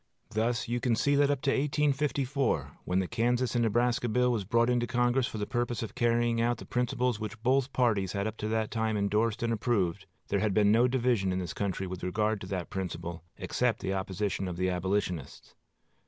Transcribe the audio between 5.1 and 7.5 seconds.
for the purpose of carrying out the principles which